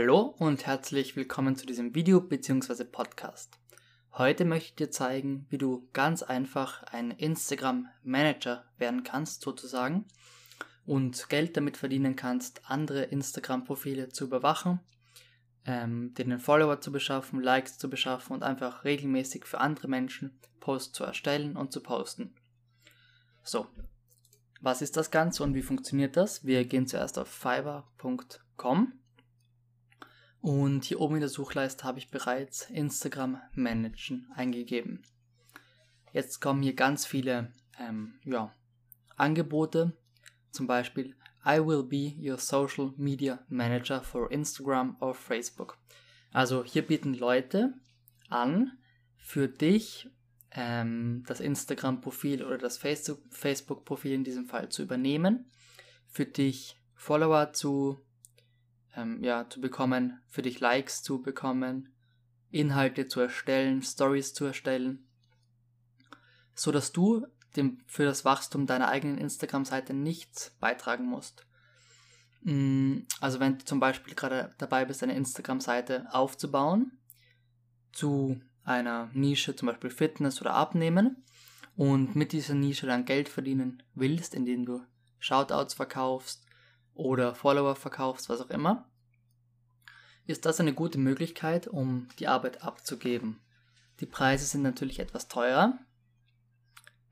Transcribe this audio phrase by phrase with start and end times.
[0.00, 2.84] Hallo und herzlich willkommen zu diesem Video bzw.
[2.84, 3.58] Podcast.
[4.12, 10.04] Heute möchte ich dir zeigen, wie du ganz einfach ein Instagram Manager werden kannst sozusagen
[10.86, 14.78] und Geld damit verdienen kannst, andere Instagram-Profile zu überwachen,
[15.64, 20.92] ähm, denen Follower zu beschaffen, Likes zu beschaffen und einfach regelmäßig für andere Menschen Posts
[20.92, 22.36] zu erstellen und zu posten.
[23.42, 23.66] So,
[24.60, 26.44] was ist das Ganze und wie funktioniert das?
[26.44, 28.92] Wir gehen zuerst auf fiverr.com
[30.40, 35.02] und hier oben in der Suchleiste habe ich bereits Instagram Managen eingegeben.
[36.12, 38.54] Jetzt kommen hier ganz viele ähm, ja,
[39.16, 39.96] Angebote,
[40.50, 41.14] zum Beispiel
[41.46, 45.78] I will be your social media manager for Instagram or Facebook.
[46.32, 47.74] Also hier bieten Leute
[48.28, 48.78] an,
[49.16, 50.10] für dich
[50.50, 55.50] ähm, das Instagram-Profil oder das Facebook-Profil in diesem Fall zu übernehmen,
[56.06, 58.00] für dich Follower zu,
[58.98, 61.94] ähm, ja, zu bekommen, für dich Likes zu bekommen,
[62.50, 65.06] Inhalte zu erstellen, Stories zu erstellen,
[66.54, 67.26] so dass du
[67.56, 71.46] dem, für das Wachstum deiner eigenen Instagram-Seite nichts beitragen musst.
[72.42, 76.98] Mm, also wenn du zum Beispiel gerade dabei bist, eine Instagram-Seite aufzubauen,
[77.92, 81.24] zu einer Nische, zum Beispiel Fitness oder Abnehmen,
[81.76, 84.82] und mit dieser Nische dann Geld verdienen willst, indem du
[85.20, 86.47] Shoutouts verkaufst
[86.98, 88.86] oder Follower verkaufst, was auch immer,
[90.26, 93.40] ist das eine gute Möglichkeit, um die Arbeit abzugeben.
[94.00, 95.78] Die Preise sind natürlich etwas teurer,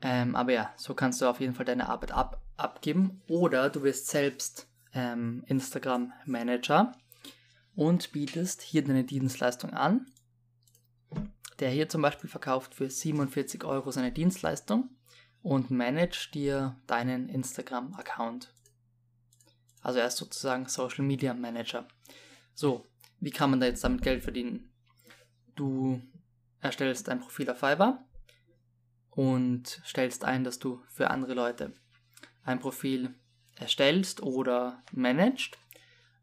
[0.02, 3.22] ähm, aber ja, so kannst du auf jeden Fall deine Arbeit ab abgeben.
[3.28, 6.92] Oder du wirst selbst ähm, Instagram Manager
[7.74, 10.06] und bietest hier deine Dienstleistung an.
[11.58, 14.90] Der hier zum Beispiel verkauft für 47 Euro seine Dienstleistung
[15.42, 18.52] und managt dir deinen Instagram-Account.
[19.86, 21.86] Also er ist sozusagen Social Media Manager.
[22.54, 22.88] So,
[23.20, 24.72] wie kann man da jetzt damit Geld verdienen?
[25.54, 26.02] Du
[26.60, 28.04] erstellst ein Profil auf Fiverr
[29.10, 31.72] und stellst ein, dass du für andere Leute
[32.42, 33.14] ein Profil
[33.54, 35.56] erstellst oder managst.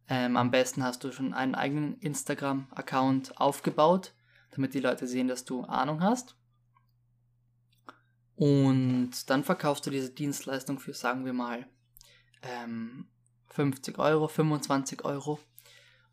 [0.09, 4.13] Ähm, am besten hast du schon einen eigenen Instagram-Account aufgebaut,
[4.51, 6.35] damit die Leute sehen, dass du Ahnung hast.
[8.35, 11.65] Und dann verkaufst du diese Dienstleistung für, sagen wir mal,
[12.41, 13.07] ähm,
[13.53, 15.39] 50 Euro, 25 Euro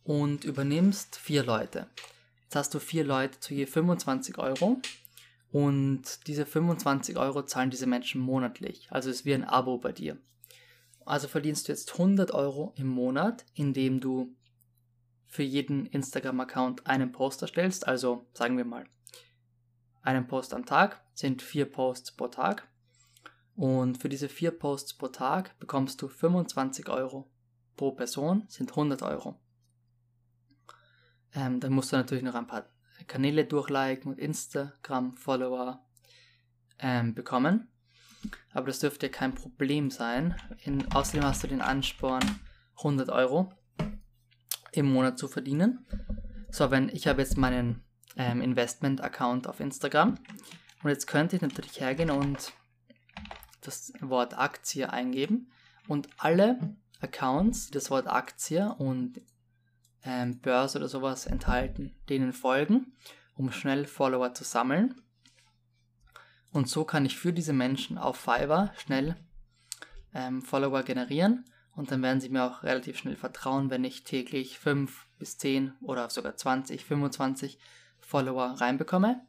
[0.05, 1.87] und übernimmst vier Leute.
[2.45, 4.79] Jetzt hast du vier Leute zu je 25 Euro
[5.53, 8.89] und diese 25 Euro zahlen diese Menschen monatlich.
[8.91, 10.19] Also es ist wie ein Abo bei dir.
[11.07, 14.35] Also verdienst du jetzt 100 Euro im Monat, indem du
[15.27, 17.87] für jeden Instagram-Account einen Post erstellst.
[17.87, 18.85] Also sagen wir mal,
[20.03, 22.69] einen Post am Tag sind vier Posts pro Tag.
[23.61, 27.31] Und für diese vier Posts pro Tag bekommst du 25 Euro
[27.77, 29.39] pro Person, sind 100 Euro.
[31.35, 32.65] Ähm, dann musst du natürlich noch ein paar
[33.07, 35.87] Kanäle durchliken und Instagram-Follower
[36.79, 37.69] ähm, bekommen.
[38.55, 40.37] Aber das dürfte kein Problem sein.
[40.65, 42.25] In, außerdem hast du den Ansporn,
[42.79, 43.53] 100 Euro
[44.73, 45.85] im Monat zu verdienen.
[46.51, 47.85] So, wenn ich habe jetzt meinen
[48.17, 50.15] ähm, Investment-Account auf Instagram
[50.83, 52.55] und jetzt könnte ich natürlich hergehen und
[53.61, 55.51] das Wort Aktie eingeben
[55.89, 59.21] und alle Accounts, die das Wort Aktie und
[60.05, 62.93] ähm, Börse oder sowas enthalten, denen folgen,
[63.35, 64.95] um schnell Follower zu sammeln.
[66.53, 69.17] Und so kann ich für diese Menschen auf Fiverr schnell
[70.15, 74.59] ähm, Follower generieren und dann werden sie mir auch relativ schnell vertrauen, wenn ich täglich
[74.59, 77.59] 5 bis 10 oder sogar 20, 25
[78.01, 79.25] Follower reinbekomme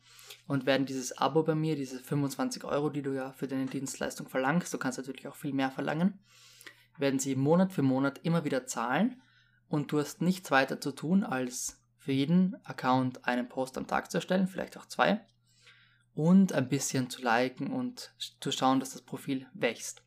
[0.52, 4.28] und werden dieses Abo bei mir, diese 25 Euro, die du ja für deine Dienstleistung
[4.28, 6.20] verlangst, du kannst natürlich auch viel mehr verlangen,
[6.98, 9.22] werden sie Monat für Monat immer wieder zahlen
[9.70, 14.12] und du hast nichts weiter zu tun, als für jeden Account einen Post am Tag
[14.12, 15.26] zu erstellen, vielleicht auch zwei,
[16.16, 20.04] und ein bisschen zu liken und zu schauen, dass das Profil wächst.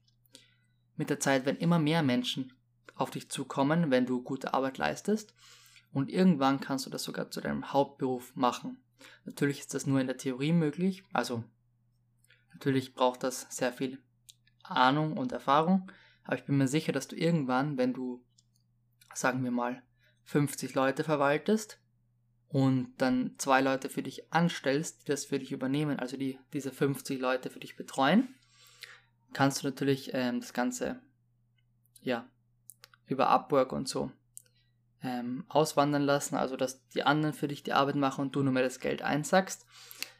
[0.95, 2.53] Mit der Zeit werden immer mehr Menschen
[2.97, 5.33] auf dich zukommen, wenn du gute Arbeit leistest,
[5.91, 8.84] und irgendwann kannst du das sogar zu deinem Hauptberuf machen.
[9.25, 11.45] Natürlich ist das nur in der Theorie möglich, also
[12.53, 13.99] natürlich braucht das sehr viel
[14.63, 15.91] Ahnung und Erfahrung,
[16.25, 18.25] aber ich bin mir sicher, dass du irgendwann, wenn du
[19.15, 19.83] sagen wir mal,
[20.25, 21.81] 50 Leute verwaltest
[22.49, 26.73] und dann zwei Leute für dich anstellst, die das für dich übernehmen, also die diese
[26.73, 28.35] 50 Leute für dich betreuen,
[29.33, 31.01] kannst du natürlich ähm, das Ganze
[32.01, 32.29] ja
[33.07, 34.11] über Upwork und so
[35.05, 38.53] ähm, auswandern lassen, also dass die anderen für dich die Arbeit machen und du nur
[38.53, 39.65] mehr das Geld einsackst.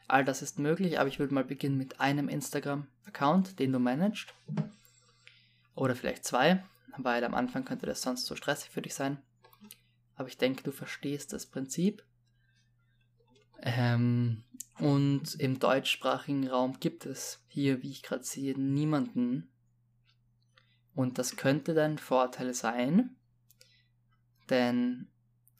[0.07, 4.33] All das ist möglich, aber ich würde mal beginnen mit einem Instagram-Account, den du managst.
[5.73, 6.63] Oder vielleicht zwei
[6.97, 9.17] weil am Anfang könnte das sonst so stressig für dich sein.
[10.17, 12.03] aber ich denke, du verstehst das Prinzip.
[13.61, 14.43] Ähm,
[14.79, 19.49] und im deutschsprachigen Raum gibt es hier, wie ich gerade sehe, niemanden.
[20.93, 23.17] Und das könnte dein Vorteil sein,
[24.49, 25.07] denn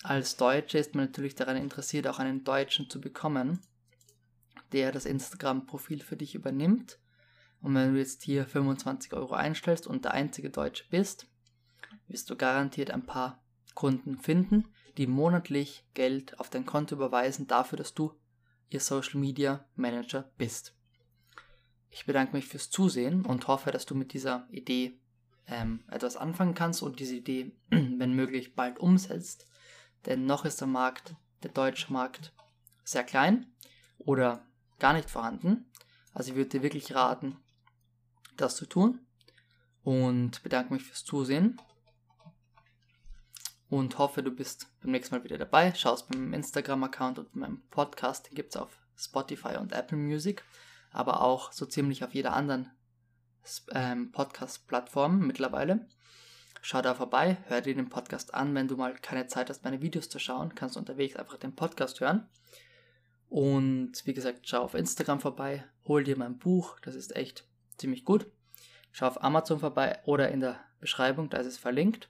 [0.03, 3.59] als Deutsche ist man natürlich daran interessiert, auch einen Deutschen zu bekommen,
[4.71, 6.99] der das Instagram-Profil für dich übernimmt.
[7.61, 11.27] Und wenn du jetzt hier 25 Euro einstellst und der einzige Deutsche bist,
[12.07, 13.43] wirst du garantiert ein paar
[13.73, 14.65] Kunden finden,
[14.97, 18.13] die monatlich Geld auf dein Konto überweisen dafür, dass du
[18.69, 20.75] ihr Social Media Manager bist.
[21.89, 24.99] Ich bedanke mich fürs Zusehen und hoffe, dass du mit dieser Idee
[25.47, 29.47] ähm, etwas anfangen kannst und diese Idee, wenn möglich, bald umsetzt.
[30.05, 32.33] Denn noch ist der Markt, der deutsche Markt,
[32.83, 33.47] sehr klein
[33.97, 34.45] oder
[34.79, 35.71] gar nicht vorhanden.
[36.13, 37.37] Also ich würde dir wirklich raten,
[38.37, 38.99] das zu tun.
[39.83, 41.61] Und bedanke mich fürs Zusehen.
[43.69, 45.73] Und hoffe, du bist beim nächsten Mal wieder dabei.
[45.73, 48.27] Schaust beim Instagram-Account und meinem Podcast.
[48.27, 50.43] Den gibt es auf Spotify und Apple Music.
[50.91, 52.71] Aber auch so ziemlich auf jeder anderen
[53.71, 55.87] ähm, Podcast-Plattform mittlerweile.
[56.61, 58.55] Schau da vorbei, hör dir den Podcast an.
[58.55, 61.55] Wenn du mal keine Zeit hast, meine Videos zu schauen, kannst du unterwegs einfach den
[61.55, 62.27] Podcast hören.
[63.29, 67.45] Und wie gesagt, schau auf Instagram vorbei, hol dir mein Buch, das ist echt
[67.77, 68.27] ziemlich gut.
[68.91, 72.09] Schau auf Amazon vorbei oder in der Beschreibung, da ist es verlinkt.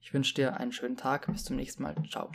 [0.00, 1.96] Ich wünsche dir einen schönen Tag, bis zum nächsten Mal.
[2.08, 2.30] Ciao.